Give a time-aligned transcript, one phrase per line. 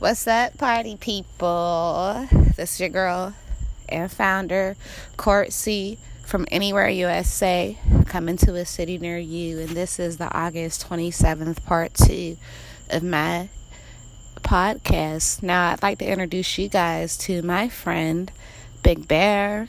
[0.00, 2.28] What's up, party people?
[2.54, 3.34] This is your girl
[3.88, 4.76] and founder,
[5.16, 9.58] Court C from Anywhere USA, coming to a city near you.
[9.58, 12.36] And this is the August 27th, part two
[12.88, 13.48] of my
[14.36, 15.42] podcast.
[15.42, 18.30] Now, I'd like to introduce you guys to my friend,
[18.84, 19.66] Big Bear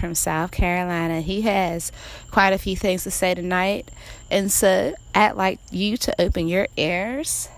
[0.00, 1.20] from South Carolina.
[1.20, 1.92] He has
[2.32, 3.92] quite a few things to say tonight.
[4.28, 7.48] And so I'd like you to open your ears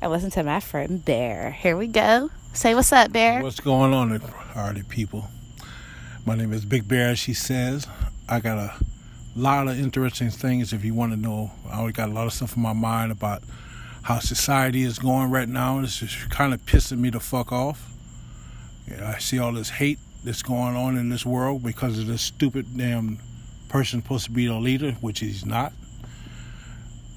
[0.00, 1.50] and listen to my friend Bear.
[1.50, 2.30] Here we go.
[2.52, 3.42] Say what's up, Bear.
[3.42, 5.28] What's going on, party people?
[6.24, 7.14] My name is Big Bear.
[7.16, 7.86] She says
[8.28, 8.74] I got a
[9.34, 10.72] lot of interesting things.
[10.72, 13.12] If you want to know, I always got a lot of stuff in my mind
[13.12, 13.42] about
[14.02, 15.78] how society is going right now.
[15.80, 17.90] It's just kind of pissing me the fuck off.
[19.02, 22.76] I see all this hate that's going on in this world because of this stupid
[22.76, 23.18] damn
[23.68, 25.72] person supposed to be the leader, which he's not.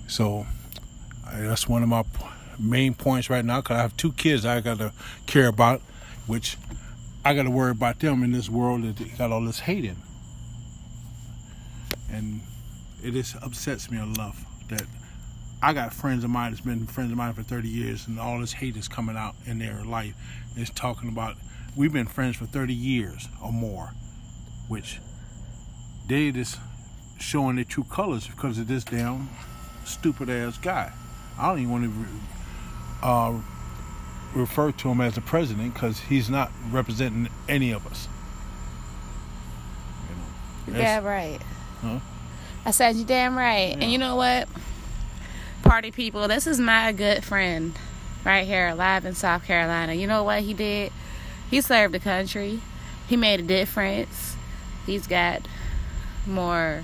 [0.08, 0.46] So
[1.32, 2.04] that's one of my
[2.60, 4.94] main points right now because I have two kids I got to
[5.26, 5.82] care about,
[6.28, 6.58] which
[7.24, 9.98] I got to worry about them in this world that got all this hate in.
[12.12, 12.42] And
[13.04, 14.84] it just upsets me enough that
[15.62, 18.40] I got friends of mine that's been friends of mine for 30 years, and all
[18.40, 20.16] this hate is coming out in their life.
[20.56, 21.36] It's talking about
[21.76, 23.92] we've been friends for 30 years or more,
[24.68, 25.00] which
[26.08, 26.58] they just
[27.20, 29.30] showing their true colors because of this damn
[29.84, 30.94] stupid ass guy.
[31.38, 32.39] I don't even want to
[33.02, 33.34] uh,
[34.34, 38.08] refer to him as the president because he's not representing any of us.
[40.68, 41.40] You know, yeah, right.
[41.82, 42.00] Huh?
[42.66, 43.70] I said you damn right.
[43.70, 43.84] Yeah.
[43.84, 44.48] And you know what?
[45.64, 47.78] Party people, this is my good friend
[48.26, 49.94] right here, live in South Carolina.
[49.94, 50.92] You know what he did?
[51.50, 52.62] He served the country.
[53.08, 54.36] He made a difference.
[54.86, 55.42] He's got
[56.26, 56.84] more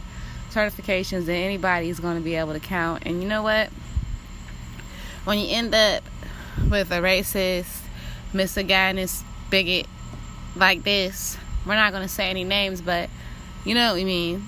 [0.50, 3.04] certifications than anybody's going to be able to count.
[3.06, 3.70] And you know what?
[5.26, 6.04] When you end up
[6.70, 7.82] with a racist,
[8.34, 9.88] misogynist, bigot
[10.56, 13.10] like this, we're not going to say any names, but
[13.66, 14.48] you know what I mean.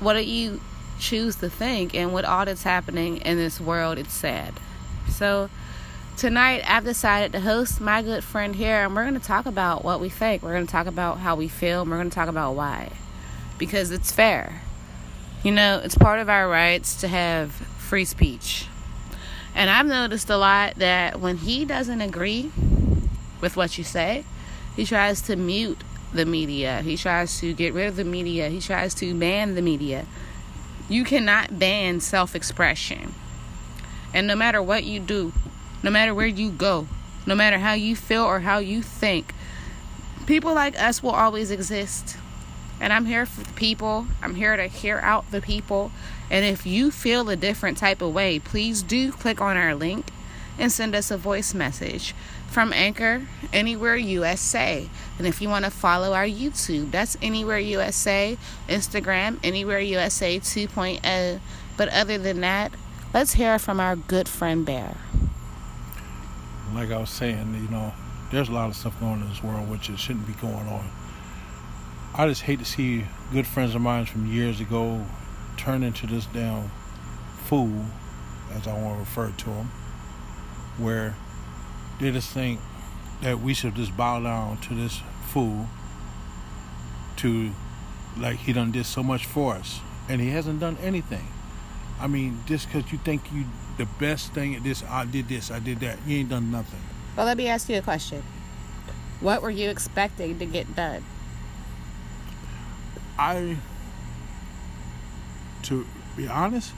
[0.00, 0.60] What do you
[1.00, 1.94] choose to think?
[1.94, 4.54] And with all that's happening in this world, it's sad.
[5.08, 5.48] So,
[6.16, 9.82] tonight I've decided to host my good friend here, and we're going to talk about
[9.82, 10.42] what we think.
[10.42, 12.92] We're going to talk about how we feel, and we're going to talk about why.
[13.56, 14.62] Because it's fair.
[15.42, 18.66] You know, it's part of our rights to have free speech.
[19.58, 22.52] And I've noticed a lot that when he doesn't agree
[23.40, 24.24] with what you say,
[24.76, 25.82] he tries to mute
[26.12, 26.80] the media.
[26.82, 28.50] He tries to get rid of the media.
[28.50, 30.06] He tries to ban the media.
[30.88, 33.16] You cannot ban self expression.
[34.14, 35.32] And no matter what you do,
[35.82, 36.86] no matter where you go,
[37.26, 39.34] no matter how you feel or how you think,
[40.26, 42.16] people like us will always exist.
[42.80, 44.06] And I'm here for the people.
[44.22, 45.90] I'm here to hear out the people.
[46.30, 50.06] And if you feel a different type of way, please do click on our link
[50.58, 52.14] and send us a voice message
[52.48, 54.88] from Anchor Anywhere USA.
[55.18, 58.36] And if you want to follow our YouTube, that's Anywhere USA,
[58.68, 61.40] Instagram Anywhere USA 2.0.
[61.76, 62.72] But other than that,
[63.14, 64.96] let's hear from our good friend Bear.
[66.74, 67.94] Like I was saying, you know,
[68.30, 70.54] there's a lot of stuff going on in this world which it shouldn't be going
[70.54, 70.90] on.
[72.14, 75.04] I just hate to see good friends of mine from years ago
[75.56, 76.70] turn into this damn
[77.44, 77.84] fool,
[78.52, 79.66] as I want to refer to him,
[80.78, 81.14] where
[82.00, 82.60] they just think
[83.22, 85.66] that we should just bow down to this fool
[87.16, 87.50] to
[88.16, 91.26] like he done did so much for us and he hasn't done anything.
[92.00, 93.44] I mean just because you think you
[93.76, 96.80] the best thing at this i did this i did that you ain't done nothing.
[97.16, 98.22] Well let me ask you a question.
[99.20, 101.04] What were you expecting to get done
[103.18, 103.56] i
[105.64, 105.86] to
[106.16, 106.72] be honest,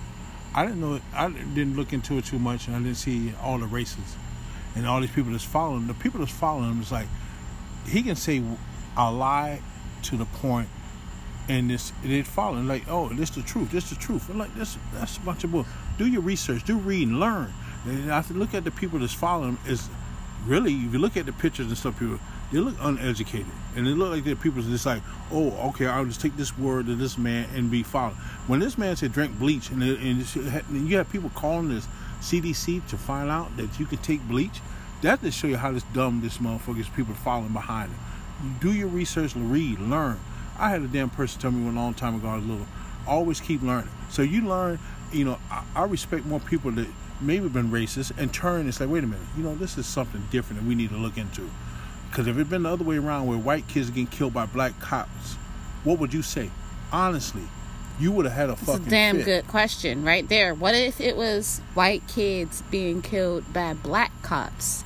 [0.55, 1.01] I didn't know.
[1.15, 4.17] I didn't look into it too much, and I didn't see all the races
[4.75, 5.87] and all these people that's following.
[5.87, 7.07] The people that's following him is like
[7.87, 8.43] he can say
[8.97, 9.61] a lie
[10.05, 10.69] to the point,
[11.49, 13.71] and this it following like, oh, this the truth.
[13.71, 14.29] This the truth.
[14.29, 15.67] And like this, that's a bunch of bull.
[15.99, 16.65] Do your research.
[16.65, 17.53] Do read and learn.
[17.85, 19.89] And I look at the people that's following him is
[20.47, 22.19] really if you look at the pictures and stuff, people
[22.53, 26.21] they look uneducated, and it look like they're people just like, oh, okay, I'll just
[26.21, 28.17] take this word of this man and be followed.
[28.49, 31.87] When this man said drink bleach, and, it, and you have people calling this
[32.21, 34.61] CDC to find out that you can take bleach,
[35.03, 36.89] that just show you how this dumb this motherfucker is.
[36.89, 38.59] People following behind him.
[38.61, 40.19] Do your research, read, learn.
[40.59, 42.67] I had a damn person tell me a long time ago, I was little,
[43.07, 43.91] always keep learning.
[44.11, 44.79] So you learn,
[45.13, 46.89] you know, I, I respect more people that
[47.21, 50.27] maybe been racist and turn and say, wait a minute, you know, this is something
[50.31, 51.49] different that we need to look into.
[52.21, 54.35] Because if it had been the other way around where white kids are getting killed
[54.35, 55.37] by black cops,
[55.85, 56.51] what would you say?
[56.93, 57.45] Honestly,
[57.99, 59.25] you would have had a It's fucking a damn fit.
[59.25, 60.55] good question right there.
[60.55, 64.85] What if it was white kids being killed by black cops?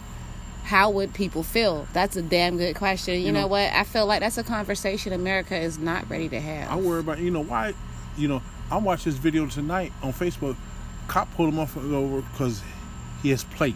[0.62, 1.88] How would people feel?
[1.92, 3.14] That's a damn good question.
[3.14, 3.72] You, You know, know- what?
[3.72, 6.70] I feel like that's a conversation America is not ready to have.
[6.70, 7.74] I worry about you know why,
[8.16, 10.54] you know I watched this video tonight on Facebook.
[11.08, 12.62] Cop pulled him off over because
[13.24, 13.74] he has plate.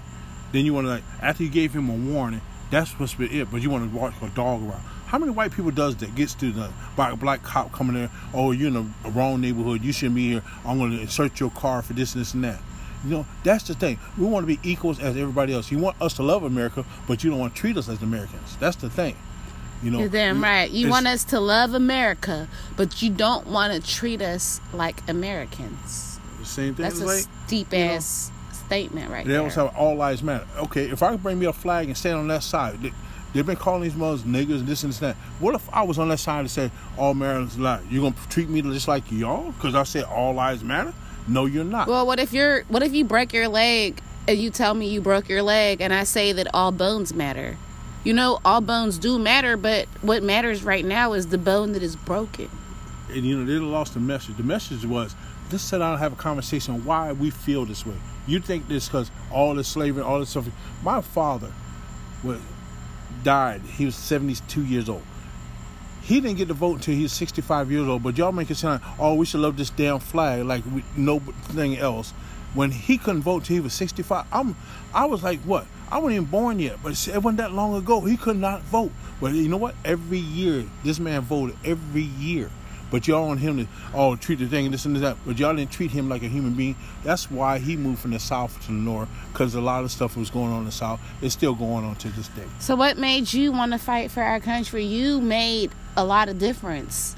[0.53, 2.41] Then you want to like after you gave him a warning,
[2.71, 3.51] that's supposed to be it.
[3.51, 4.83] But you want to walk a dog around.
[5.07, 6.15] How many white people does that?
[6.15, 8.11] Gets to the by a black cop coming there.
[8.35, 9.83] Oh, you're in the wrong neighborhood.
[9.83, 10.43] You shouldn't be here.
[10.67, 12.61] I'm going to search your car for this, and this, and that.
[13.05, 13.99] You know, that's the thing.
[14.19, 15.71] We want to be equals as everybody else.
[15.71, 18.57] You want us to love America, but you don't want to treat us as Americans.
[18.59, 19.17] That's the thing.
[19.83, 20.69] You know, You're damn right.
[20.69, 26.19] You want us to love America, but you don't want to treat us like Americans.
[26.43, 26.83] same thing.
[26.83, 28.33] That's a like, deep you know, ass
[28.69, 29.41] statement right They there.
[29.41, 30.47] always have all lives matter.
[30.59, 32.93] Okay, if I could bring me a flag and stand on that side, they,
[33.35, 35.17] they've been calling these mothers niggers and this and this and that.
[35.41, 37.81] What if I was on that side and said all Americans lie?
[37.91, 40.93] You gonna treat me just like y'all because I said all lives matter?
[41.27, 41.89] No, you're not.
[41.89, 45.01] Well, what if you're what if you break your leg and you tell me you
[45.01, 47.57] broke your leg and I say that all bones matter?
[48.05, 51.83] You know, all bones do matter, but what matters right now is the bone that
[51.83, 52.49] is broken.
[53.11, 54.37] and you know they lost the message.
[54.37, 55.15] The message was
[55.51, 57.97] let's sit down and have a conversation on why we feel this way.
[58.29, 60.47] You think this because all the slavery, all the stuff.
[60.83, 61.51] My father
[62.23, 62.39] was
[63.25, 63.63] died.
[63.63, 65.03] He was 72 years old.
[66.03, 68.03] He didn't get to vote until he was 65 years old.
[68.03, 71.79] But y'all make it sound, oh, we should love this damn flag like we, nothing
[71.79, 72.11] else.
[72.55, 74.57] When he couldn't vote till he was 65, I'm,
[74.93, 75.67] I was like, what?
[75.91, 78.01] I wasn't even born yet, but it wasn't that long ago.
[78.03, 78.93] He could not vote.
[79.21, 79.75] But you know what?
[79.85, 82.51] Every year, this man voted every year.
[82.91, 85.17] But y'all want him to oh treat the thing and this and that.
[85.27, 86.77] But y'all didn't treat him like a human being.
[87.05, 90.17] That's why he moved from the south to the north because a lot of stuff
[90.17, 91.01] was going on in the south.
[91.23, 92.45] It's still going on to this day.
[92.59, 94.85] So what made you want to fight for our country?
[94.85, 97.17] You made a lot of difference.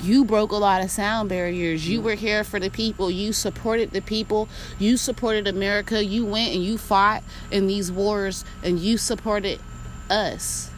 [0.00, 1.88] You broke a lot of sound barriers.
[1.88, 3.10] You were here for the people.
[3.10, 4.48] You supported the people.
[4.78, 6.04] You supported America.
[6.04, 9.60] You went and you fought in these wars and you supported
[10.08, 10.70] us.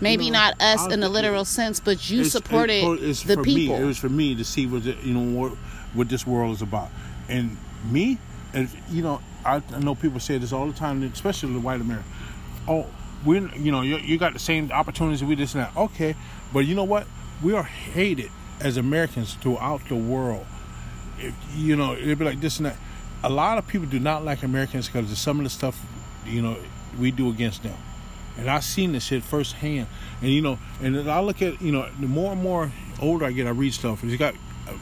[0.00, 3.02] Maybe You know, not us in the literal it- sense, but you It's- supported it-
[3.02, 3.76] it's the for people.
[3.76, 5.52] Me, it was for me to see what the, you know what,
[5.94, 6.90] what this world is about,
[7.28, 7.56] and
[7.90, 8.18] me,
[8.52, 11.80] and you know, I, I know people say this all the time, especially the white
[11.80, 12.04] America.
[12.68, 12.86] Oh,
[13.24, 15.76] we, you know, you, you got the same opportunities we just and that.
[15.76, 16.14] Okay,
[16.52, 17.06] but you know what?
[17.42, 20.46] We are hated as Americans throughout the world.
[21.18, 22.76] If, you know, it'd be like this and that.
[23.22, 25.80] A lot of people do not like Americans because of some of the stuff,
[26.26, 26.56] you know,
[26.98, 27.76] we do against them.
[28.38, 29.86] And I've seen this shit firsthand.
[30.20, 33.32] And you know, and I look at you know, the more and more older I
[33.32, 34.02] get, I read stuff.
[34.04, 34.34] You got
[34.68, 34.72] uh,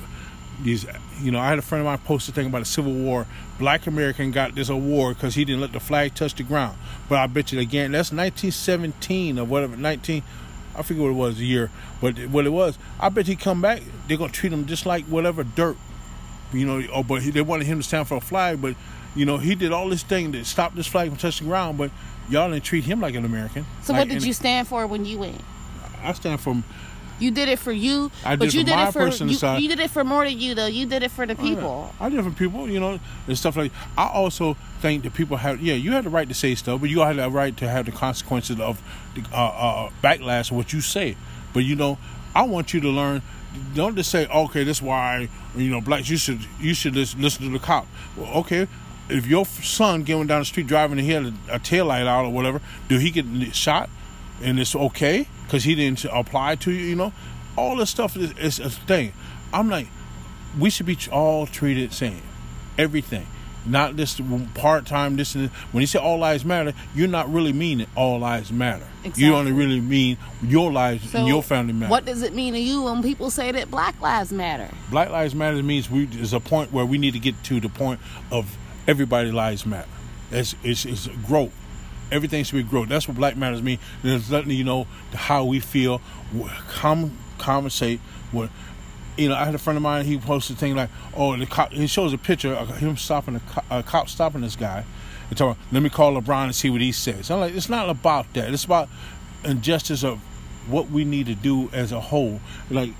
[0.62, 0.86] these,
[1.20, 3.26] you know, I had a friend of mine post a thing about the Civil War.
[3.58, 6.76] Black American got this award because he didn't let the flag touch the ground.
[7.08, 10.22] But I bet you again, that's 1917 or whatever, 19.
[10.76, 12.78] I forget what it was the year, but what it was.
[12.98, 15.76] I bet he come back, they're gonna treat him just like whatever dirt
[16.54, 18.74] you know, oh, but he, they wanted him to stand for a flag, but
[19.14, 21.90] you know, he did all this thing to stop this flag from touching ground, but
[22.28, 23.66] y'all didn't treat him like an American.
[23.82, 25.40] so Like, what did you stand for when you went?
[26.02, 26.62] I stand for.
[27.20, 29.62] You did it for you, I but did you did it for you, side.
[29.62, 30.66] you did it for more than you though.
[30.66, 31.94] You did it for the people.
[32.00, 32.98] I did for people, you know,
[33.28, 33.70] and stuff like.
[33.96, 36.90] I also think that people have, yeah, you have the right to say stuff, but
[36.90, 38.82] you have the right to have the consequences of
[39.14, 41.16] the uh, uh, backlash of what you say.
[41.52, 41.98] But you know,
[42.34, 43.22] I want you to learn.
[43.74, 46.10] Don't just say, okay, that's why you know blacks.
[46.10, 47.86] You should you should listen, listen to the cop.
[48.16, 48.66] Well, okay,
[49.08, 52.06] if your son going down the street driving and he had a, a tail light
[52.06, 53.90] out or whatever, do he get shot?
[54.42, 56.80] And it's okay because he didn't apply to you.
[56.86, 57.12] You know,
[57.56, 59.12] all this stuff is, is a thing.
[59.52, 59.86] I'm like,
[60.58, 62.22] we should be all treated same.
[62.78, 63.26] Everything.
[63.66, 64.20] Not this
[64.54, 68.18] part time, this and when you say all lives matter, you're not really meaning all
[68.18, 68.84] lives matter.
[69.16, 69.52] You only Exactly.
[69.52, 71.90] really mean your lives So and your family matter.
[71.90, 74.68] What does it mean to you when people say that Black Lives Matter?
[74.90, 77.70] Black Lives Matter means we is a point where we need to get to the
[77.70, 78.00] point
[78.30, 78.54] of
[78.86, 79.88] everybody lives matter.
[80.30, 81.52] It's it's, it's growth.
[82.12, 82.88] Everything should be growth.
[82.88, 83.78] That's what Black Matters mean.
[84.02, 85.98] It's letting you know how we feel,
[86.38, 88.00] wh- com- conversate.
[88.30, 88.50] What
[89.16, 90.04] you know, I had a friend of mine.
[90.04, 93.36] He posted a thing like, "Oh, the cop." He shows a picture of him stopping
[93.36, 94.84] a, co- a cop stopping this guy.
[95.30, 97.88] And him, "Let me call LeBron and see what he says." I'm like, "It's not
[97.88, 98.52] about that.
[98.52, 98.88] It's about
[99.44, 100.18] injustice of
[100.68, 102.90] what we need to do as a whole." Like,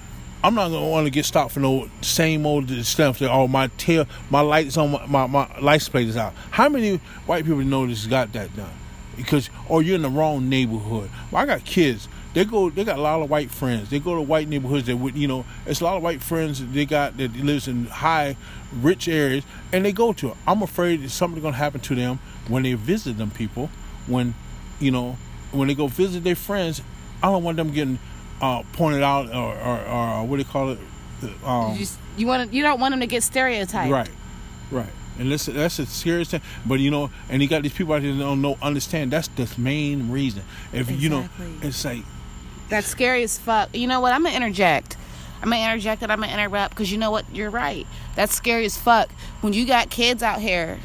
[0.45, 3.21] I'm not gonna want to get stopped for no same old stuff.
[3.21, 6.35] That oh, my tail, my lights on my, my my license plate is out.
[6.51, 8.71] How many white people know this got that done?
[9.17, 11.09] Because or you're in the wrong neighborhood.
[11.31, 12.09] Well, I got kids.
[12.35, 12.69] They go.
[12.69, 13.89] They got a lot of white friends.
[13.89, 16.63] They go to white neighborhoods that would, you know, it's a lot of white friends
[16.73, 18.37] they got that lives in high,
[18.71, 20.37] rich areas, and they go to.
[20.47, 23.71] I'm afraid that something's gonna happen to them when they visit them people.
[24.07, 24.35] When,
[24.79, 25.17] you know,
[25.53, 26.83] when they go visit their friends,
[27.23, 27.99] I don't want them getting
[28.41, 30.79] uh, pointed out or, or, or what do you call it?
[31.45, 31.87] Um, you,
[32.17, 33.91] you want you don't want them to get stereotyped.
[33.91, 34.11] Right,
[34.71, 34.91] right.
[35.19, 36.43] And listen, that's a serious thing.
[36.67, 39.12] But you know, and you got these people out there that don't know, understand.
[39.12, 40.43] That's the main reason.
[40.73, 41.29] If you know,
[41.62, 42.03] it's like
[42.69, 43.75] That's scary as fuck.
[43.75, 44.12] You know what?
[44.12, 44.97] I'm gonna interject.
[45.43, 47.25] I'm gonna interject and I'm gonna interrupt because you know what?
[47.33, 47.87] You're right.
[48.17, 49.11] That's scary as fuck.
[49.41, 50.79] When you got kids out here,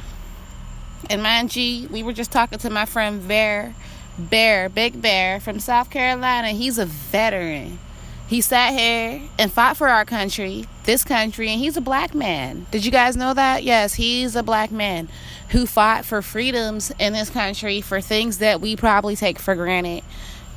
[1.10, 3.74] and mind you, we were just talking to my friend Bear,
[4.20, 6.50] Bear, Big Bear from South Carolina.
[6.50, 7.80] He's a veteran.
[8.28, 12.68] He sat here and fought for our country, this country, and he's a black man.
[12.70, 13.64] Did you guys know that?
[13.64, 15.10] Yes, he's a black man
[15.50, 20.04] who fought for freedoms in this country for things that we probably take for granted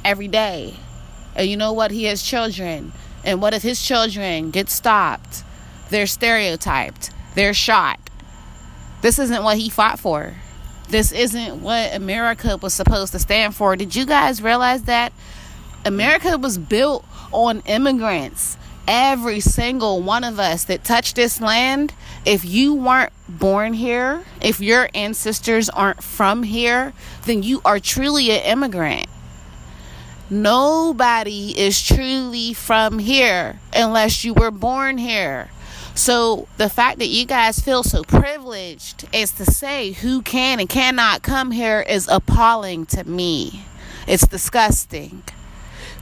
[0.04, 0.74] every day.
[1.34, 1.90] And you know what?
[1.92, 2.92] He has children.
[3.24, 5.44] And what if his children get stopped?
[5.88, 7.10] They're stereotyped.
[7.34, 7.98] They're shot.
[9.00, 10.34] This isn't what he fought for.
[10.92, 13.76] This isn't what America was supposed to stand for.
[13.76, 15.14] Did you guys realize that?
[15.86, 18.58] America was built on immigrants.
[18.86, 21.94] Every single one of us that touched this land,
[22.26, 26.92] if you weren't born here, if your ancestors aren't from here,
[27.24, 29.06] then you are truly an immigrant.
[30.28, 35.48] Nobody is truly from here unless you were born here.
[35.94, 40.68] So the fact that you guys feel so privileged is to say who can and
[40.68, 43.64] cannot come here is appalling to me.
[44.06, 45.22] It's disgusting.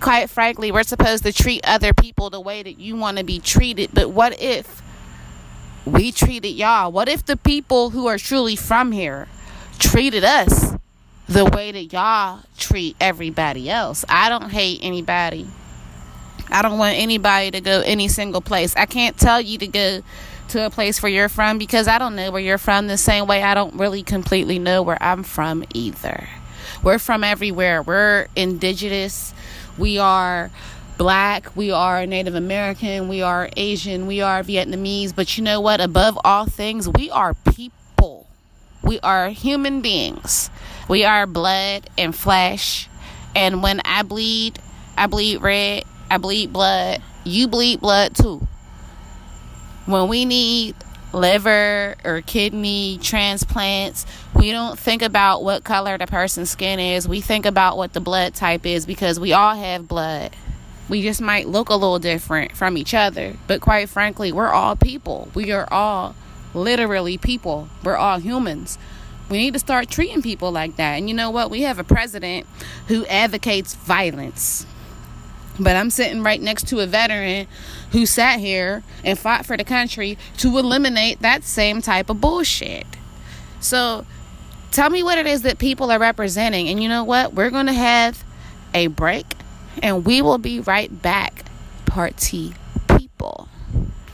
[0.00, 3.38] Quite frankly, we're supposed to treat other people the way that you want to be
[3.38, 4.80] treated, but what if
[5.84, 6.90] we treated y'all?
[6.90, 9.28] What if the people who are truly from here
[9.78, 10.74] treated us
[11.28, 14.04] the way that y'all treat everybody else?
[14.08, 15.48] I don't hate anybody.
[16.52, 18.74] I don't want anybody to go any single place.
[18.76, 20.02] I can't tell you to go
[20.48, 23.26] to a place where you're from because I don't know where you're from the same
[23.26, 26.28] way I don't really completely know where I'm from either.
[26.82, 27.82] We're from everywhere.
[27.82, 29.32] We're indigenous.
[29.78, 30.50] We are
[30.98, 31.54] black.
[31.56, 33.08] We are Native American.
[33.08, 34.06] We are Asian.
[34.06, 35.14] We are Vietnamese.
[35.14, 35.80] But you know what?
[35.80, 38.26] Above all things, we are people.
[38.82, 40.50] We are human beings.
[40.88, 42.88] We are blood and flesh.
[43.36, 44.58] And when I bleed,
[44.96, 45.84] I bleed red.
[46.10, 47.00] I bleed blood.
[47.24, 48.46] You bleed blood too.
[49.86, 50.74] When we need
[51.12, 57.06] liver or kidney transplants, we don't think about what color the person's skin is.
[57.08, 60.34] We think about what the blood type is because we all have blood.
[60.88, 63.36] We just might look a little different from each other.
[63.46, 65.28] But quite frankly, we're all people.
[65.34, 66.16] We are all
[66.54, 67.68] literally people.
[67.84, 68.78] We're all humans.
[69.28, 70.94] We need to start treating people like that.
[70.94, 71.50] And you know what?
[71.50, 72.48] We have a president
[72.88, 74.66] who advocates violence.
[75.60, 77.46] But I'm sitting right next to a veteran
[77.92, 82.86] who sat here and fought for the country to eliminate that same type of bullshit.
[83.60, 84.06] So
[84.70, 86.68] tell me what it is that people are representing.
[86.68, 87.34] And you know what?
[87.34, 88.24] We're going to have
[88.72, 89.26] a break
[89.82, 91.44] and we will be right back.
[91.84, 92.54] Party
[92.96, 93.48] people.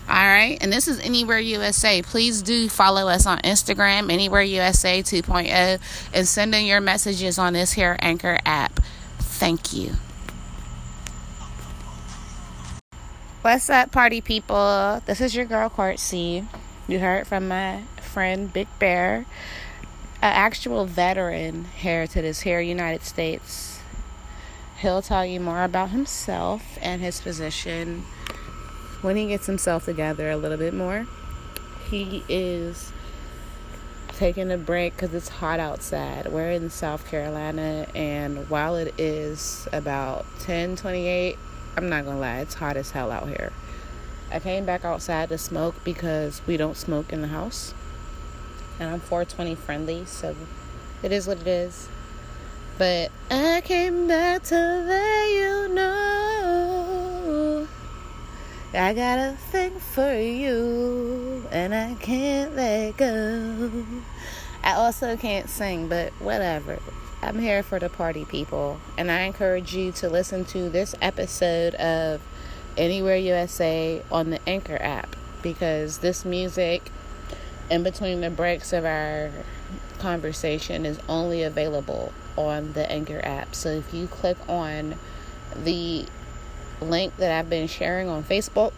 [0.08, 0.58] All right.
[0.60, 2.02] And this is Anywhere USA.
[2.02, 5.80] Please do follow us on Instagram, Anywhere USA 2.0,
[6.14, 8.80] and send in your messages on this here Anchor app.
[9.18, 9.92] Thank you.
[13.46, 15.00] What's up, party people?
[15.06, 16.42] This is your girl, Court C.
[16.88, 19.18] You heard from my friend Big Bear,
[20.20, 23.78] an actual veteran here to this here United States.
[24.78, 28.02] He'll tell you more about himself and his position
[29.02, 31.06] when he gets himself together a little bit more.
[31.88, 32.90] He is
[34.08, 36.32] taking a break because it's hot outside.
[36.32, 41.36] We're in South Carolina, and while it is about 10 28,
[41.76, 43.52] I'm not gonna lie, it's hot as hell out here.
[44.30, 47.74] I came back outside to smoke because we don't smoke in the house.
[48.80, 50.34] And I'm 420 friendly, so
[51.02, 51.88] it is what it is.
[52.78, 56.06] But I came back to let you know
[58.74, 63.70] I got a thing for you, and I can't let go.
[64.62, 66.78] I also can't sing, but whatever.
[67.26, 71.74] I'm here for the party people, and I encourage you to listen to this episode
[71.74, 72.20] of
[72.76, 76.92] Anywhere USA on the Anchor app because this music
[77.68, 79.32] in between the breaks of our
[79.98, 83.56] conversation is only available on the Anchor app.
[83.56, 84.94] So if you click on
[85.56, 86.06] the
[86.80, 88.72] link that I've been sharing on Facebook,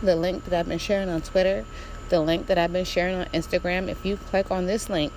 [0.00, 1.64] the link that I've been sharing on Twitter,
[2.10, 5.12] the link that I've been sharing on Instagram, if you click on this link,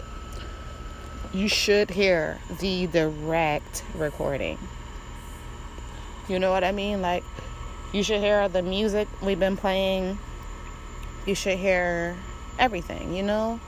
[1.36, 4.58] you should hear the direct recording.
[6.30, 7.02] You know what I mean?
[7.02, 7.24] Like,
[7.92, 10.18] you should hear the music we've been playing.
[11.26, 12.16] You should hear
[12.58, 13.60] everything, you know?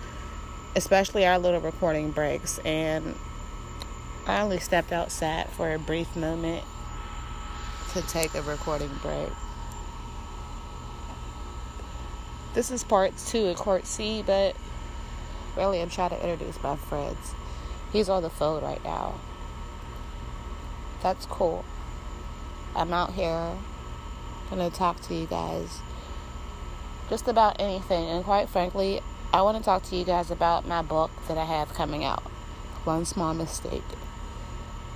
[0.76, 2.60] Especially our little recording breaks.
[2.60, 3.16] And
[4.26, 6.64] I only stepped outside for a brief moment
[7.94, 9.30] to take a recording break.
[12.58, 14.56] this is part two of Court C, but
[15.56, 17.36] really I'm trying to introduce my friends.
[17.92, 19.16] He's on the phone right now.
[21.02, 21.64] That's cool.
[22.76, 23.54] I'm out here
[24.50, 25.82] gonna talk to you guys
[27.10, 29.02] just about anything, and quite frankly,
[29.34, 32.24] I want to talk to you guys about my book that I have coming out.
[32.84, 33.84] One small mistake.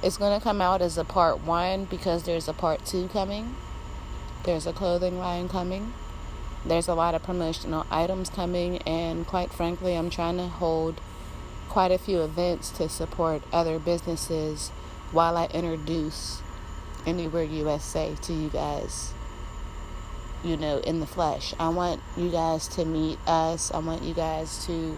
[0.03, 3.55] It's going to come out as a part one because there's a part two coming.
[4.43, 5.93] There's a clothing line coming.
[6.65, 11.01] There's a lot of promotional items coming, and quite frankly, I'm trying to hold
[11.71, 14.69] quite a few events to support other businesses
[15.11, 16.41] while I introduce
[17.05, 19.13] Anywhere USA to you guys
[20.43, 21.53] you know, in the flesh.
[21.59, 23.71] I want you guys to meet us.
[23.71, 24.97] I want you guys to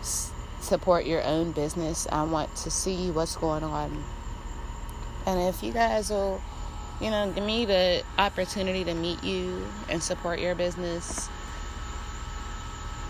[0.00, 2.06] s- support your own business.
[2.12, 4.04] I want to see what's going on.
[5.26, 6.40] And if you guys will,
[7.00, 11.28] you know, give me the opportunity to meet you and support your business,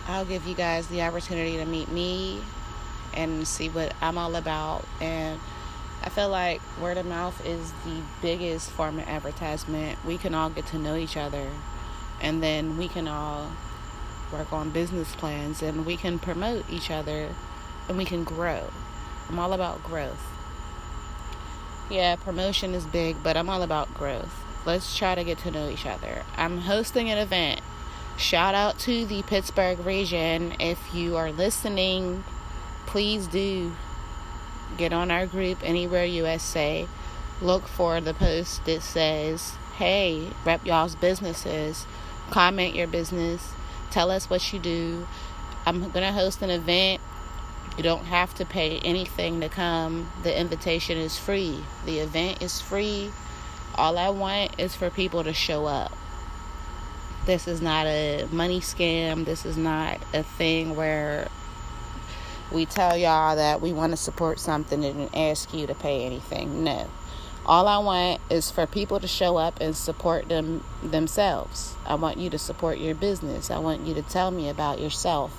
[0.06, 2.40] I'll give you guys the opportunity to meet me
[3.16, 4.84] and see what I'm all about.
[5.00, 5.40] And
[6.02, 10.04] I feel like word of mouth is the biggest form of advertisement.
[10.04, 11.50] We can all get to know each other
[12.20, 13.52] and then we can all
[14.32, 17.30] work on business plans and we can promote each other
[17.88, 18.70] and we can grow.
[19.28, 20.22] I'm all about growth.
[21.90, 24.34] Yeah, promotion is big, but I'm all about growth.
[24.64, 26.22] Let's try to get to know each other.
[26.36, 27.60] I'm hosting an event.
[28.16, 30.54] Shout out to the Pittsburgh region.
[30.58, 32.24] If you are listening,
[32.86, 33.74] please do
[34.76, 36.86] get on our group, Anywhere USA.
[37.40, 41.86] Look for the post that says, Hey, rep y'all's businesses
[42.30, 43.52] comment your business,
[43.90, 45.06] tell us what you do.
[45.66, 47.00] I'm to host an event.
[47.76, 50.10] You don't have to pay anything to come.
[50.22, 51.58] The invitation is free.
[51.86, 53.10] The event is free.
[53.74, 55.92] All I want is for people to show up.
[57.26, 59.24] This is not a money scam.
[59.24, 61.28] This is not a thing where
[62.52, 66.64] we tell y'all that we want to support something and ask you to pay anything.
[66.64, 66.88] No.
[67.46, 71.74] All I want is for people to show up and support them themselves.
[71.84, 73.50] I want you to support your business.
[73.50, 75.32] I want you to tell me about yourself.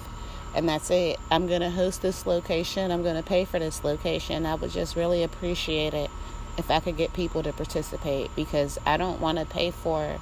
[0.54, 1.20] And that's it.
[1.32, 2.92] I'm going to host this location.
[2.92, 4.46] I'm going to pay for this location.
[4.46, 6.10] I would just really appreciate it
[6.58, 10.18] if I could get people to participate because I don't want to pay for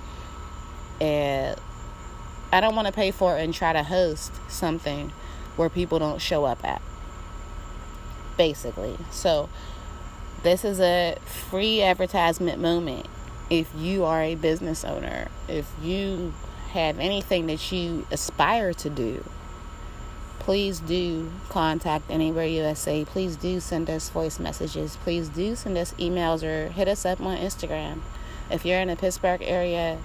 [1.01, 1.59] it.
[2.51, 5.11] I don't want to pay for it and try to host something
[5.55, 6.81] where people don't show up at.
[8.37, 8.97] Basically.
[9.11, 9.49] So,
[10.43, 13.07] this is a free advertisement moment.
[13.49, 16.33] If you are a business owner, if you
[16.71, 19.23] have anything that you aspire to do,
[20.39, 23.05] please do contact Anywhere USA.
[23.05, 24.97] Please do send us voice messages.
[24.97, 27.99] Please do send us emails or hit us up on Instagram.
[28.51, 29.99] If you're in the Pittsburgh area,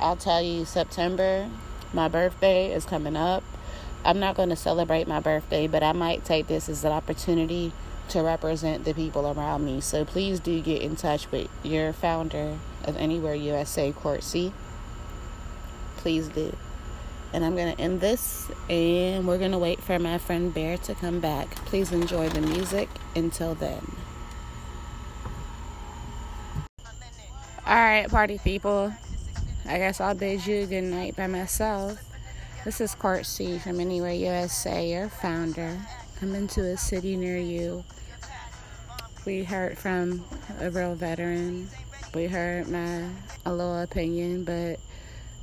[0.00, 1.50] I'll tell you September,
[1.92, 3.42] my birthday is coming up.
[4.06, 7.72] I'm not going to celebrate my birthday, but I might take this as an opportunity
[8.10, 9.80] to represent the people around me.
[9.80, 14.52] So please do get in touch with your founder of Anywhere USA Court C.
[15.96, 16.56] Please do.
[17.32, 20.78] And I'm going to end this and we're going to wait for my friend Bear
[20.78, 21.56] to come back.
[21.66, 23.84] Please enjoy the music until then.
[27.66, 28.94] All right, party people.
[29.68, 32.05] I guess I'll bid you good night by myself.
[32.66, 35.78] This is Court C from Anywhere USA, your founder.
[36.18, 37.84] Coming to a city near you.
[39.24, 40.24] We heard from
[40.58, 41.68] a real veteran.
[42.12, 43.08] We heard my
[43.44, 44.80] a little opinion, but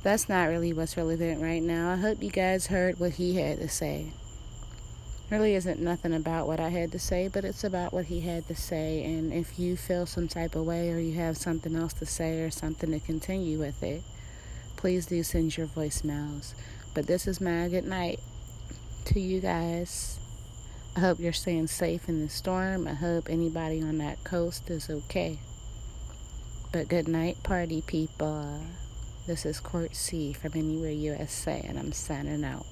[0.02, 1.90] that's not really what's relevant right now.
[1.90, 4.12] I hope you guys heard what he had to say.
[5.30, 8.46] Really isn't nothing about what I had to say, but it's about what he had
[8.48, 9.02] to say.
[9.02, 12.42] And if you feel some type of way or you have something else to say
[12.42, 14.02] or something to continue with it,
[14.76, 16.52] please do send your voicemails.
[16.94, 18.20] But this is my good night
[19.06, 20.20] to you guys.
[20.96, 22.86] I hope you're staying safe in the storm.
[22.86, 25.38] I hope anybody on that coast is okay.
[26.70, 28.60] But good night, party people.
[29.26, 32.66] This is Court C from Anywhere USA, and I'm signing out.